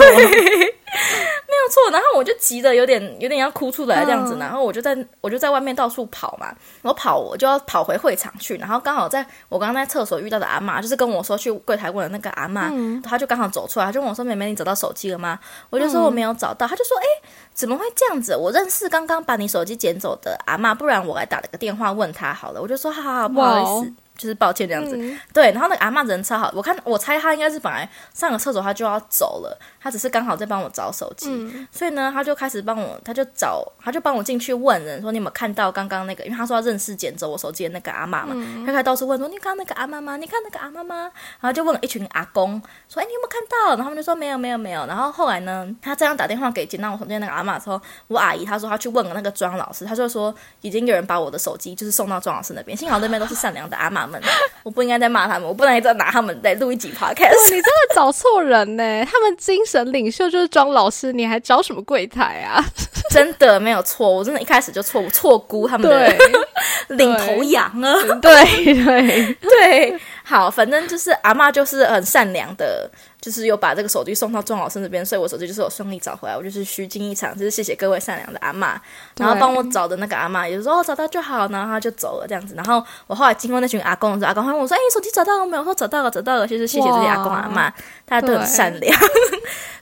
[1.47, 15.39] 没有错，然后我就急得有点有点要哭出来这样子，然后我就在我就在外面到处跑嘛，我跑我就要跑回会场去，然后刚好在我刚刚在厕所遇到的阿嬷，就是跟我说去柜台问的那个阿嬷，她就刚好走出来，她就问我说：“妹妹，你找到手机了吗？”
[15.71, 18.37] 我就说我没有找到，她就说：“哎，怎么会这样子？
[18.37, 24.97] 我认识刚刚把你手机捡走的阿嬷，不然我来打了个电话问她好了。”我就说：“好好好，不好意思。”就是抱歉这样子，
[25.33, 31.29] 对，然后那个阿嬷人超好，我看我猜她应该是本来上个厕所她就要走了，她只是刚好在帮我找手机，
[31.71, 38.35] 所以呢，她就开始帮我，她就找，她就帮我进去问人说你有没有看到刚刚那个，因为她说要认识捡走我手机的那个阿嬷嘛，
[38.67, 40.17] 她开始到处问说你看那个阿妈吗？
[40.17, 41.11] 你看那个阿妈吗？
[41.41, 43.77] 然后就问了一群阿公说哎你有没有看到？
[43.77, 54.23] 然后他们就说没有没有没有，然后后来呢，她这样打电话给捡到我手机的那个阿嬷之后，我阿姨她说她去问了那个庄老师，她就说已经有人把我的手机就是送到庄老师那边，幸好那边都是善良的阿嬷们，
[54.63, 57.45] 我不应该再骂他们，我不能再拿他们来录一集 podcast。
[57.47, 58.83] 你真的找错人呢！
[59.11, 62.65] 他们精神领袖就是庄老师，你还找什么柜台啊？
[63.11, 67.95] 真的没有错，我真的一开始就错错估他们的对领头羊啊。
[68.21, 68.45] 对
[68.85, 72.91] 对，对，好，反正就是阿妈就是很善良的，
[73.27, 78.77] 就是有把这个手机送到庄老师那边，所以我手机就是有顺利找回来，我就是虚惊一场，就是谢谢各位善良的阿嬷，
[79.17, 85.61] 然后帮我找的那个阿嬷也说哦找到就好，然后他就走了这样子，然后我后来经过那群阿公的时候，阿公还问我说，哎、你手机找到了没有？
[85.63, 87.73] 我说找到了，找到了，就是谢谢这些阿公阿嬷，
[88.05, 88.97] 大家都很善良，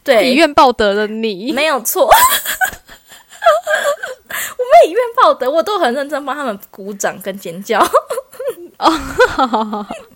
[0.03, 2.09] 对以怨报德的你，没有错。
[4.57, 7.87] 我没以怨报德，我都很认真帮他们鼓掌跟尖叫
[8.79, 9.87] 哦。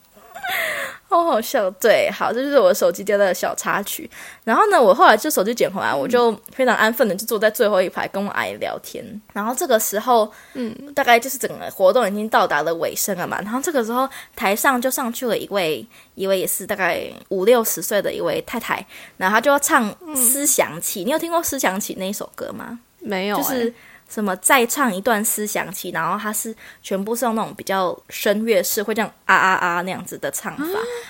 [1.09, 4.09] 好好笑，对，好，这就是我的手机丢的小插曲。
[4.45, 9.03] 然后呢，我后来就手机捡回来，我就非常安分的就坐在最后一排跟我阿姨聊天。
[9.33, 13.41] 然后这个时候，嗯，大概就是整个活动已经到达了尾声了嘛。
[13.41, 21.01] 然后这个时候，台上就上去了一位一位也是大概五六十岁的一位太太，然后她就要唱《思想起》。
[21.05, 22.79] 你有听过《思想起》那一首歌吗？
[23.01, 23.75] 没有、欸，就是
[24.09, 30.65] 什么再唱一段思想起，然后他是全部是用那种比较声乐式，会这样啊啊啊那样子的唱法。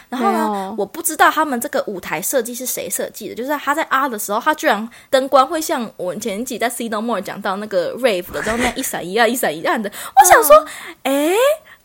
[0.09, 9.91] 然后呢有，我不知道他们这个舞台设计是谁设计的，就是他在啊的时候，他居然灯光会像我前几在 C No More 讲到那个 rave 的，时候那样一闪一亮一闪一亮的。
[10.17, 10.67] 我想说，
[11.05, 11.33] 哎、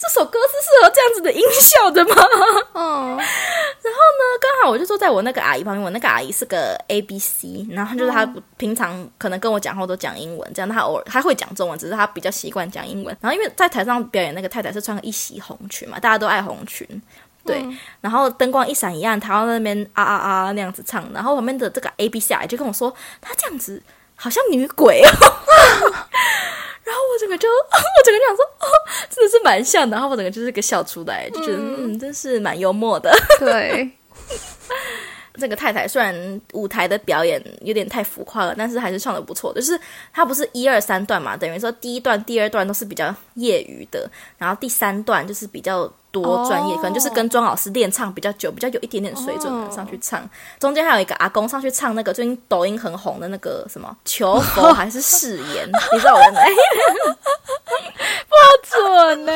[0.03, 2.15] 这首歌是适合这样子的音效的吗？
[2.75, 3.17] 嗯，
[4.41, 8.25] 刚好我就坐在我那个阿姨旁边，我那个阿姨是个 A B C，然后就是她
[8.57, 13.15] 平常可能跟我讲话都讲英文，这样她偶尔她会讲中文，只是她比较习惯讲英文。
[13.21, 16.85] 然后因为在台上表演那个太太是穿个一袭红裙嘛，大家都爱红裙，
[17.45, 17.65] 对。
[18.01, 23.81] 然后灯光一闪一暗，她在那边啊啊啊那样子唱，然后旁边的这个 A B C 阿姨就跟我说，她这样子
[24.15, 25.09] 好像女鬼哦。
[27.13, 28.67] 我整个就， 我整个就想说，哦，
[29.09, 29.95] 真的是蛮像的。
[29.95, 33.15] 然后我整个就是个笑出来，就觉得嗯，真是蛮幽默的。
[33.39, 33.89] 对，
[35.39, 39.61] 这个太太虽然舞台的表演有点太浮夸了，但是还是唱的不错的。
[39.61, 39.79] 就是
[40.11, 50.27] 她不是一二三段嘛，等于说第一段、第二段都是比较业余的，然后第三段就是比较多专业，哦可能就是跟庄老师练唱比较久，比较有一点点水准的上去唱。
[50.59, 56.41] 中间还有一个阿公上去唱那个最近抖音很红的那个什么求佛 还是誓言，你知道我在哪
[58.29, 58.33] 不？
[58.73, 59.31] 准呢、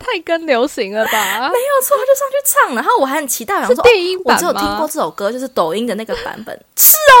[0.00, 1.40] 太跟流行了吧？
[1.40, 6.58] 没有错，他就上去唱，然后我还很期待，我想说是电音我只有版吗听过这首歌，就是抖音的那个版本。
[6.76, 7.14] 是哦，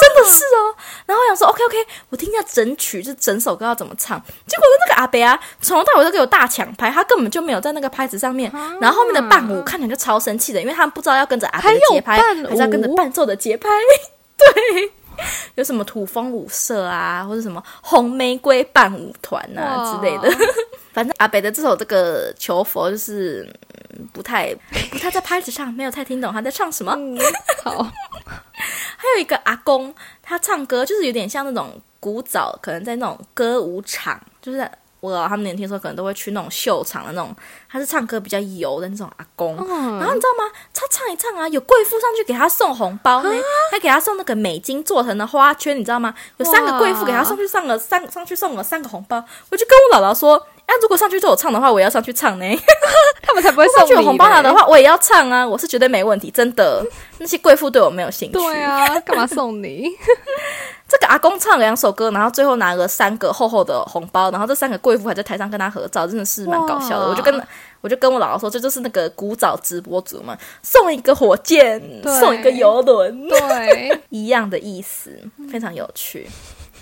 [0.00, 0.74] 真的是哦。
[1.06, 1.76] 然后我想说 OK OK，
[2.10, 4.20] 我听一下整曲，就整首歌要怎么唱。
[4.46, 8.50] 结果那个阿北啊，从头到尾都给我大抢拍，他根本就没有在那个拍子上面。
[8.80, 13.68] 然后后面的伴舞看起来就超生气的，因为他们不知道要跟着阿北的节拍，还是要跟着伴奏的节拍。
[14.36, 14.92] 对，
[15.54, 20.28] 有什么土风舞社啊，或者什么红玫瑰伴舞团啊之类的。
[20.92, 23.48] 反正阿北的这首这个求佛就是、
[23.96, 24.54] 嗯、不太
[24.90, 26.92] 不太在拍子上，没有太听懂他在唱什么。
[26.96, 27.18] 嗯，
[27.64, 27.82] 好，
[28.22, 34.68] 还有一个阿公，他唱歌就是有点像那种古早，可能在那种歌舞场，就是
[35.04, 37.36] 我老他们年轻的时候可能都会去那种秀场的那种，
[37.70, 39.54] 他是唱歌比较油的那种阿公。
[39.58, 40.50] 嗯然后你知道吗？
[40.72, 43.30] 他唱一唱啊，有贵妇上去给他送红包呢，
[43.70, 46.14] 还给他送那个美金做成的花圈，你知道吗？
[46.38, 52.46] 有三个贵妇给他上去上了三上去送了三个红包，我就跟我姥姥说，哎、如果上去都有唱的话，我也要上去唱呢。
[53.22, 56.84] 他们才不会上送你去 有红包拿的话，我也要唱啊，我是绝对没问题，真的。
[57.18, 58.32] 那些贵妇对我没有兴趣。
[58.32, 59.88] 对啊，干嘛送你？
[60.88, 67.08] 这个阿公唱两首歌，然后最后拿了三个厚厚的红包，然后这三个贵妇还在台上跟他合照，真的是蛮搞笑的。
[67.08, 67.46] 我就跟
[67.80, 71.80] 我就跟我姥姥说，这就是那个古早直播主嘛，送一个火箭，
[72.20, 75.10] 送一个游轮，对，一样的意思，
[75.50, 76.28] 非常有趣。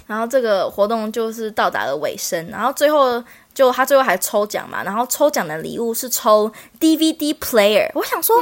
[0.06, 3.22] 然后这个活动就是到达了尾声，然后最后
[3.54, 7.90] 就他最后还抽奖嘛，然后抽奖的礼物是抽 DVD player。
[7.94, 8.36] 我想说，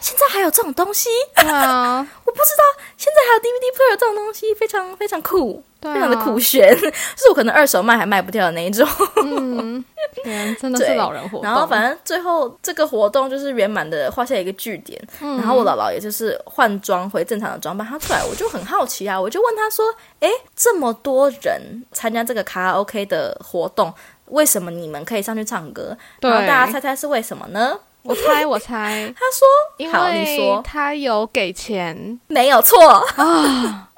[0.00, 2.64] 现在还有这种东西， 我不知道
[2.96, 5.62] 现在还有 DVD player 这种东西，非常非常酷。
[5.80, 8.84] 非常的酷炫，是我可能二手卖还卖不掉的那一种。
[9.22, 9.84] 嗯，
[10.60, 11.42] 真的是老人活动。
[11.44, 15.00] 然后反正最后这个活动就是圆满的画下一个句点。
[15.20, 19.86] 然后我姥姥也就是换装回正常的装扮，她出来我就很好奇啊，我就问她说
[20.18, 23.94] ：“诶，这么多人参加这个卡拉 OK 的活动，
[24.30, 25.96] 为什么你们可以上去唱歌？
[26.20, 32.18] 对然后大家猜猜是为什么呢我猜，我猜，？” 他说因：“好，你为说他有给钱。
[32.28, 32.78] 没有错
[33.16, 33.88] 啊。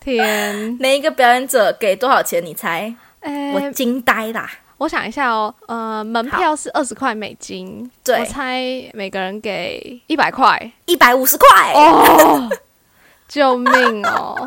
[0.00, 2.44] 天， 每一个表演者给多少钱？
[2.44, 2.94] 你猜？
[3.20, 4.48] 哎，我惊呆啦！
[4.78, 8.62] 我想一下哦，呃，门票是二十块美金，对我猜
[8.94, 10.70] 每个人给一百块。
[10.86, 11.72] 一百五十块。
[11.74, 12.48] 哦，
[13.26, 14.46] 救命哦！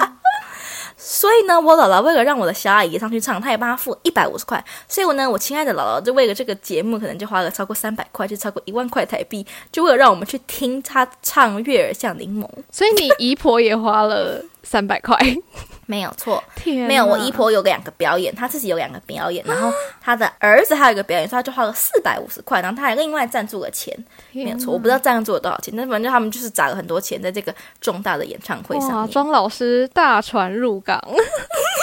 [1.03, 4.63] 所以呢，我姥姥为了让我的小阿姨上去唱，她也帮她付一百五十块。
[4.87, 12.45] 所以我呢，我亲爱的姥姥就为了这个节目，可能就花了超过三百块，就超过一万块台币，就为了让我们去听她唱《月儿像柠檬》。
[12.71, 15.17] 所以你姨婆也花了三百块，
[15.85, 17.05] 没有错，天，没有。
[17.05, 23.93] 我姨婆有两个表演，她自己有两个表演，然后她的儿子还有一个表演，所以她就花了四百五十块，然后她还另外赞助了钱，
[24.31, 24.71] 没有错。
[24.73, 31.01] 我不知道赞助了多少钱，但反正他们就是砸了很多钱在这个重大的演唱会上哇，面，庄老师大船入港，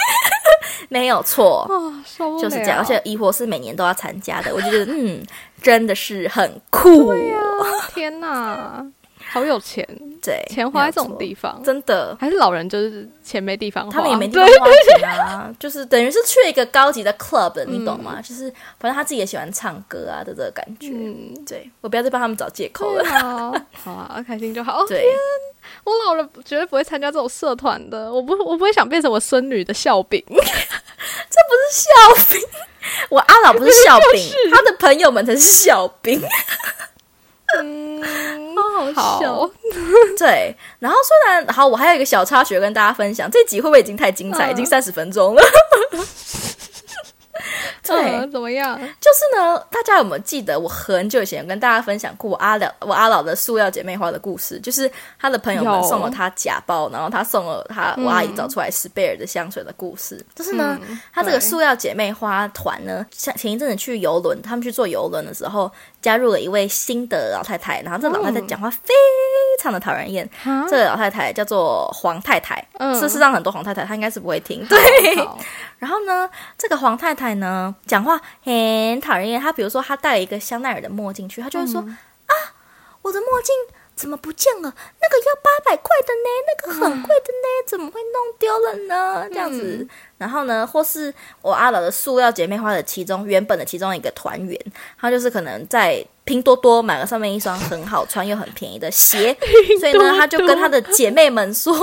[0.89, 1.67] 没有错。
[2.41, 5.23] 就是这样，而且姨婆是每年都要参加的，我就觉得嗯，
[5.61, 7.41] 真的是很酷，对啊，
[7.93, 8.85] 天哪，
[9.29, 9.87] 好有钱，
[10.21, 18.21] 对，钱花在这种地方，真的，还是老人就是钱没地方花，他们也没地方花钱啊， 就是等于是去了一个高级的 club，你懂吗？
[18.21, 24.85] 就是反正他自己也喜欢唱歌啊的这个感觉，嗯，对我不要再帮他们找借口了，对啊，好啊，开心就好。
[24.87, 25.05] 对，
[25.83, 30.23] 我老了绝对不会参加这种社团的，我不我不会想变成我孙女的笑柄。
[30.29, 31.87] 这不是笑
[32.33, 32.41] 柄，
[33.09, 36.19] 我阿老不是笑柄，他的朋友们才是笑柄，
[37.57, 38.48] 嗯，
[38.93, 39.49] 好好笑。
[40.17, 44.49] 对，然后虽然好，我还有一个小插曲跟大家分享，这集会不会已经太精彩？
[44.49, 45.41] 嗯已经三十分钟了。
[47.85, 48.77] 对，嗯怎么样？
[48.77, 54.59] 就是呢，大家有没有记得我很久以前有跟大家分享过我阿老我阿老的塑料姐妹花的故事？
[54.59, 60.23] 就是他的朋友们送了他假包，然后他送了他我阿姨找出来史贝尔的香水的故事。
[60.35, 65.71] 就是呢，嗯他这个对塑料姐妹花团呢，像前一阵子去游轮，他们去坐游轮的时候，
[66.01, 68.93] 加入了一位新的老太太，然后这老太太讲话非
[69.59, 70.27] 常的讨人厌。
[70.69, 74.65] 这个老太太叫做黄太太，嗯事实上很多黄太太她应该是不会听。
[74.67, 74.79] 对，
[75.77, 79.39] 然后呢，这个黄太太呢，讲话很讨人厌。
[79.39, 82.33] 她比如说，她戴了一个香奈儿的墨镜去，她就会说、啊，
[83.01, 83.53] 我的墨镜
[83.95, 84.61] 怎么不见了？
[84.61, 89.27] 那个要八百块的呢，那个很贵的呢，怎么会弄丢了呢？
[89.29, 89.85] 这样子。
[90.17, 94.57] 然后呢，或是我阿老的塑料姐妹花的其中原本的其中一个团员，
[94.99, 99.35] 他就是可能在拼多多买了上面一双很好穿又很便宜的鞋，
[99.81, 101.73] 所以呢，他就跟他的姐妹们说：“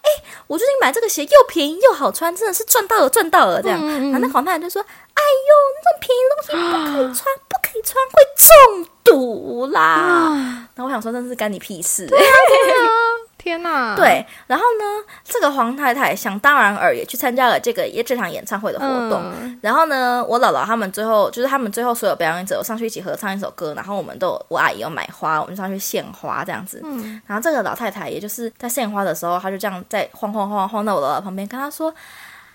[0.00, 0.08] 哎、
[0.46, 4.80] 我最近买这个鞋又便宜又好穿，真的是赚到了，赚到了！”这样，然后那黄太太就说
[5.12, 10.32] ：“哎呦，那种便宜的东西不可以穿，不可以穿，会中毒啦！”
[10.74, 12.16] 然后我想说，真是干你屁事、欸！
[13.40, 13.96] 天哪！
[13.96, 14.84] 对，然后呢，
[15.24, 19.22] 这个黄太太想当然尔也去参加了这个也这场演唱会的活动。
[19.24, 26.80] 嗯然后呢，我姥姥他们最后就是他们最后所有表演者有上去一起合唱一首歌，然后我们都有我阿姨有买花，我们就上去献花这样子。
[26.84, 31.92] 嗯然后这个老太太也就是在献花的时候，她就这样在晃晃晃晃到我姥姥旁边，跟她说。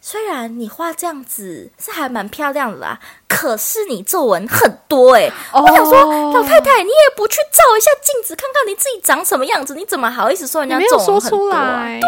[0.08, 5.64] 虽然你画这样子是还蛮漂亮的啦，可是你皱纹很多哎、哦。
[5.64, 11.82] 我想说，老太太，你也不去照一下镜子，看看你自己长什么样子，你怎么好意思说人家皱纹很多、啊？
[11.84, 12.00] 来，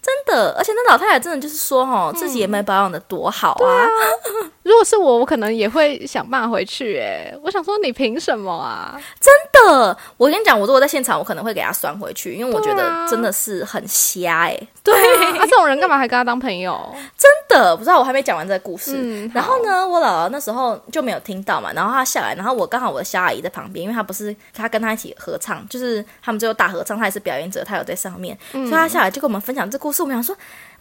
[0.00, 3.88] 真的，而且那老太太真的就是说，哦，自己也没保养的多好啊。
[4.66, 6.98] 如果是我，我可能也会想办法回去。
[6.98, 9.00] 哎，我想说，你凭什么啊？
[9.20, 14.92] 真的，我跟你讲，我如果在现场，我可能会给他酸回去，因为我觉得真的是很瞎哎、对，
[15.38, 16.92] 啊，这种人干嘛还跟他当朋友？
[17.16, 18.94] 真的不知道，我还没讲完这个故事。
[18.96, 30.02] 嗯，然后呢，我姥姥那时候就没有听到嘛，然后她下来，然后我刚好我的小阿姨在旁边，因为她不是她跟她一起合唱，就是他们最后大合唱，她也是表演者，她有在上面，所以她下来就跟我们分享这故事。
[30.02, 30.36] 我们想说，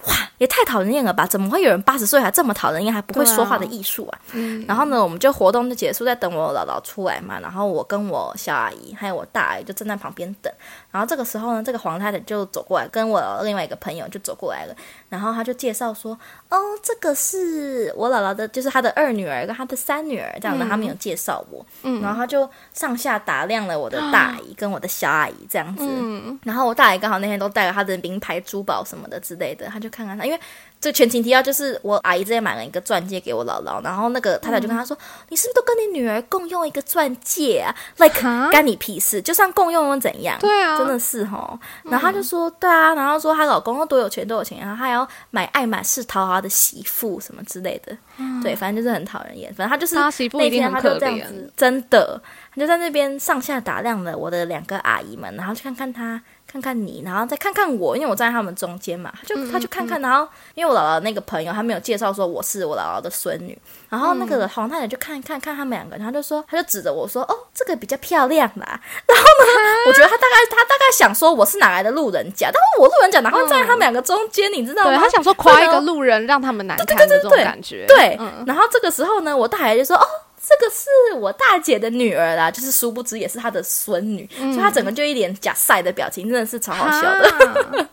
[0.07, 1.25] 哇，也太讨人厌了吧？
[1.25, 4.19] 怎么会有人八十岁还这么讨人厌，还不会说话的艺术啊？
[4.33, 7.39] 嗯，然后呢，我们就活动就结束，在等我姥姥出来嘛。
[7.39, 10.53] 然后我跟我小阿姨还有我大阿姨就站在旁边等。
[10.91, 14.75] 然后这个时候呢，这个黄太太就走过来，跟我另外一个朋友就走过来了。
[15.09, 16.17] 然后他就介绍说
[16.49, 20.65] ：“哦，这个是我姥姥的，就是她的二女儿跟她的三女儿这样的。
[20.65, 25.85] 嗯他们有介绍我，嗯然后他就上下打量了我的大阿姨跟我的小阿姨这样子。
[25.87, 30.39] 嗯，然后我大姨刚好那天都带了她的名牌珠宝什么的之类的，他就看看她，因为
[30.85, 34.95] 这全情提要就是我阿姨之前买了一个钻戒给我姥姥，然后那个太太就跟她说
[35.29, 38.21] ：“你是不是都跟你女儿共用一个钻戒啊？like
[38.51, 39.19] 干你屁事？
[39.19, 40.37] 就算共用又怎样？
[40.39, 41.57] 对啊，真的是吼。
[41.85, 47.97] 然后她就说：“对啊。”然后说她老公多有钱多有钱，然后她还要买爱马仕讨好她的媳妇什么之类的。
[48.43, 49.51] 对，反正就是很讨人厌。
[49.55, 49.95] 反正她就是
[50.37, 51.27] 那天她就这样。
[51.27, 52.21] 子，真的，
[52.53, 56.21] 她就在那边上下打量了我的两个阿姨们，然后去看看他，
[56.55, 63.57] 看看你，然后再看看我，因为我站在他们中间嘛，他就他就看看，然后因为我姥姥那个朋友，他没有介绍说我是我姥姥的孙女，
[63.89, 68.79] 然后那个黄太太就看看看他们两个，然后就说，他就指着我说，哦，这个比较漂亮啦。
[69.05, 69.45] 然后呢，
[69.87, 74.91] 我觉得他大概他大概想说我是哪来的路人甲，但是我路人甲然后站在他们两个中间，你知道吗？
[74.91, 77.85] 对他想说夸一个路人，让他们难看的这种感觉。
[77.85, 80.05] 对，嗯然后这个时候呢，我大爷就说：“哦，
[80.47, 87.89] 这个是我大姐的女儿啦，就是殊不知也是她的孙女，所以她整个就一脸假晒的表情，真的是超好笑的。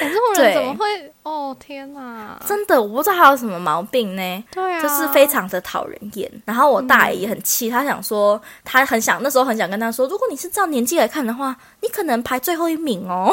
[0.00, 1.12] 这种对人怎么会？
[1.22, 2.40] 哦天哪！
[2.46, 4.44] 真的，我不知道她有什么毛病呢。
[4.50, 13.30] 对啊，就是非常的讨人厌，然后我大爷也很气，他想说，他很想那时候很想跟他说，如果你是照年纪来看的话，你可能排最后一名哦。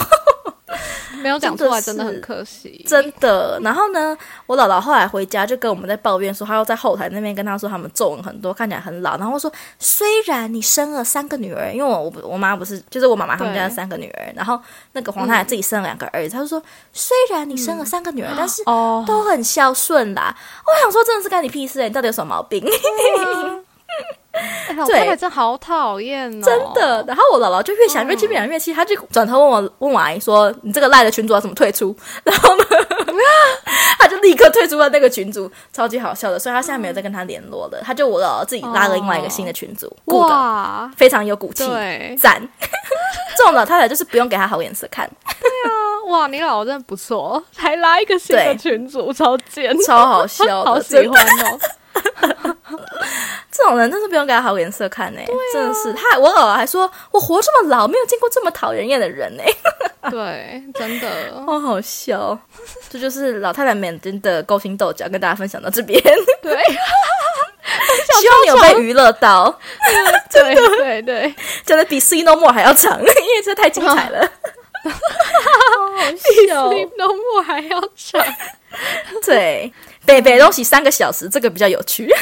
[1.22, 2.84] 没有讲出来，真的很可惜。
[2.88, 3.60] 真的。
[3.64, 9.18] 然后呢，我姥姥后来回家就跟我们在抱怨说，她要在后台那边跟她说他们皱纹很多，看起来很老。
[9.18, 14.60] 然后说，虽然你生了三个女儿，因为我我我妈不是，就是我妈妈他们家的三个女儿，然后
[14.92, 16.62] 那个黄太太自己生了两个儿子，她就说，
[16.94, 20.36] 虽然你生了三个女儿，但是哦，都很孝顺啦。
[20.66, 22.64] 我想说，真的是干你屁事、欸，你到底有什么毛病？
[24.88, 27.04] 对太太真好讨厌哦，真的。
[27.08, 32.66] 然后我姥姥就越想越气，越想越气，她就转头问我问我阿姨说：“你这个赖的群主要怎么退出？” 然后呢，
[33.98, 36.38] 她就立刻退出了那个群组，超级好笑的。
[36.38, 42.42] 所以她现在没有再跟他联络了，她就我姥姥自己拉了另外一个新的群组，good，哇，非常有骨气，对赞。
[43.38, 45.72] 这种老太太就是不用给她好眼色看，对啊
[46.08, 51.60] 哇，你姥姥真的不错，还拉一个新的群组，超贱，超好笑的，好喜欢哦。
[53.66, 55.20] 这种人真是不用给他好脸色看呢、
[55.52, 55.92] 真的是。
[55.94, 59.44] 他我姥姥还说，我活这么老，没有见过这么讨人厌的人呢、
[60.12, 61.10] 对，真的，
[61.48, 62.38] 好好笑。
[62.88, 66.00] 这就是老太太们真的勾心斗角，跟大家分享到这边。
[66.44, 66.62] 对，
[68.22, 69.60] 希望你有被娱乐到，
[70.32, 74.30] 对 对对，讲的比《See No More》还要长，因为这太精彩了。
[74.84, 74.92] 比
[76.52, 78.24] Sleep No More 还要长。
[79.26, 79.74] 对，
[80.06, 82.08] 北北东西三个小时，这个比较有趣。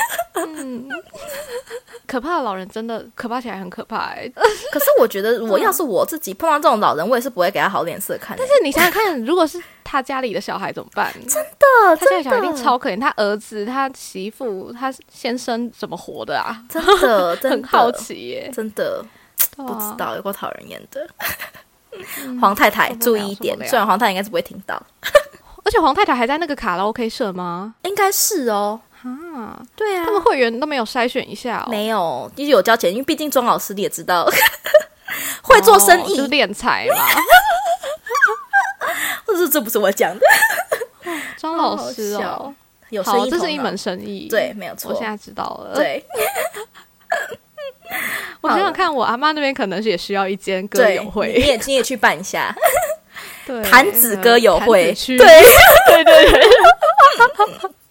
[2.06, 4.30] 可怕的老人真的可怕起来很可怕哎、
[4.72, 8.43] 可是我觉得，我要是我自己碰到这种老人，我也是不会给他好脸色看的。
[8.43, 11.12] 但是你想想看，如果是他家里的小孩怎么办？
[11.28, 16.62] 真的，他家里小孩一定，超可怜，他儿子、他媳妇、他先生怎么活的啊？
[16.69, 19.04] 真的， 真的很好，奇耶、真的
[19.56, 21.08] 不不知道，有够讨人厌的。
[22.39, 24.80] 黄太太注意一点虽然黄太太应该是不会听到，
[25.63, 27.76] 而且黄太太还在那个卡拉 OK 社吗？
[27.84, 28.80] 应该是哦。
[29.04, 30.06] 啊，对啊。
[30.06, 34.26] 他们会员都没有筛选一下哦，没有，就是有交钱，因为毕竟庄老师你也知道，
[35.43, 37.05] 会做生意，哦就是敛财嘛。
[39.26, 40.26] 或者是这不是我讲的，
[41.38, 42.53] 张老师哦，
[42.89, 44.28] 有生好，意这是一门生意。
[44.30, 44.91] 对，没有错。
[44.91, 46.05] 我现，在知道了。，对，
[48.41, 52.53] 我想想看，我阿妈那边可能是也需要一间歌对，友会，你也你也去办一下
[53.46, 56.41] 对，弹子歌友会， 对，对对对。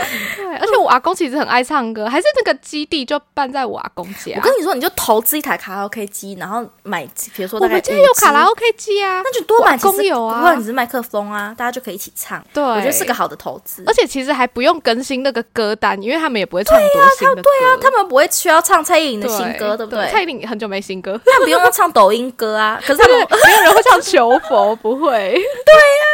[0.36, 4.32] 对，而且我阿公其实很爱唱歌，还是那个基地就办在我阿公家。
[4.36, 12.42] 我跟你说，你就投资一台卡拉 OK 机，然后买，比如说我们家有卡拉 OK 机啊，那就多买公有啊不过你是麦克风啊，大家就可以一起唱。
[12.52, 13.82] 对，我觉得是个好的投资。
[13.86, 17.42] 而且其实还不用更新那个歌单，因为他们也不会唱多新的歌。
[17.42, 20.08] 对啊，他们不会需要唱蔡依林的新歌，对不对？
[20.10, 25.10] 蔡依林很久没新歌， 他们不用要唱抖音歌啊，可是他们 没有人会唱求佛，不会。
[25.10, 26.04] 对呀、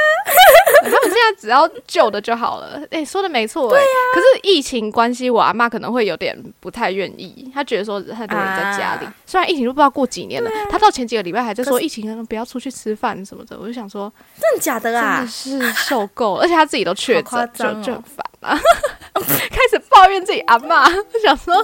[0.83, 2.81] 他们现在只要旧的就好了。
[2.91, 9.14] 哎、说的没错，对呀、可是疫情关系，我阿妈可能会有点不太愿意，她觉得说很多人在家里，啊。
[9.25, 15.03] 虽然疫情都不知道过几年了，她到前几个礼拜还在说疫情不要出去吃饭什么的，我就想说真的假的啊？
[15.03, 15.27] 真啊的？
[15.27, 18.59] 是受够了，而且她自己都确诊，就就很烦啊，
[19.14, 21.55] 开始抱怨自己阿妈，我想说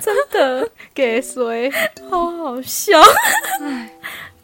[0.00, 0.68] 真的。
[0.94, 1.70] 给谁？
[2.08, 2.98] 好好笑。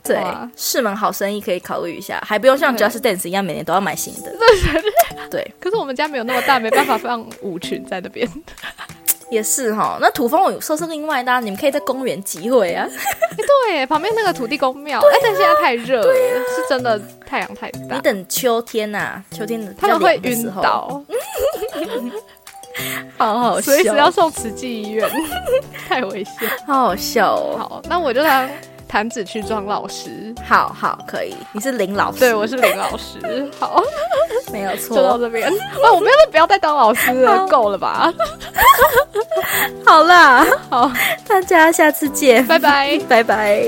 [0.05, 0.21] 对，
[0.57, 4.35] 是门好生意可以考虑一下，还不用像对 Just Dance 一样每年都要买新的。
[5.31, 8.29] 对，可是我们家没有那么大，没办法放舞群在那边。
[9.31, 9.97] 也是哈。
[9.99, 12.87] 那土风舞社是另外的啊，你们可以在公园集会啊。
[13.67, 21.03] 对，旁边那个土地公庙，哎、但现在太热了，是真的太阳太大你，等秋天呐、秋天的他们会晕倒，
[23.17, 25.09] 好好笑，随时要送慈济医院，
[25.89, 26.35] 太危险。
[26.67, 27.57] 好好笑哦。
[27.57, 28.47] 好，那我就当
[28.93, 30.35] 弹指区庄老师。
[30.47, 33.51] 好好可以，你是林老师，对，我是林老师。
[33.59, 33.83] 好，
[34.53, 35.21] 没有错就到错。
[35.21, 35.49] 这边。
[35.83, 38.13] 哦，我们要不要再当老师了，够了吧？
[39.87, 40.93] 好啦，好，
[41.27, 43.01] 大家下次见，拜拜。
[43.09, 43.63] 拜拜。